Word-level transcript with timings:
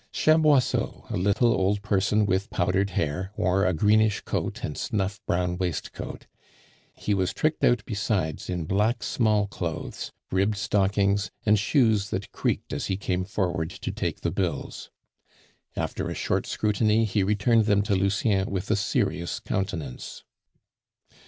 Chaboisseau, 0.11 1.05
a 1.11 1.15
little 1.15 1.53
old 1.53 1.83
person 1.83 2.25
with 2.25 2.49
powdered 2.49 2.89
hair, 2.97 3.31
wore 3.37 3.67
a 3.67 3.71
greenish 3.71 4.21
coat 4.21 4.63
and 4.63 4.75
snuff 4.75 5.21
brown 5.27 5.59
waistcoat; 5.59 6.25
he 6.95 7.13
was 7.13 7.33
tricked 7.33 7.63
out 7.63 7.83
besides 7.85 8.49
in 8.49 8.65
black 8.65 9.03
small 9.03 9.45
clothes, 9.45 10.11
ribbed 10.31 10.57
stockings, 10.57 11.29
and 11.45 11.59
shoes 11.59 12.09
that 12.09 12.31
creaked 12.31 12.73
as 12.73 12.87
he 12.87 12.97
came 12.97 13.23
forward 13.23 13.69
to 13.69 13.91
take 13.91 14.21
the 14.21 14.31
bills. 14.31 14.89
After 15.75 16.09
a 16.09 16.15
short 16.15 16.47
scrutiny, 16.47 17.05
he 17.05 17.21
returned 17.21 17.65
them 17.65 17.83
to 17.83 17.95
Lucien 17.95 18.49
with 18.49 18.71
a 18.71 18.75
serious 18.75 19.39
countenance. 19.39 20.23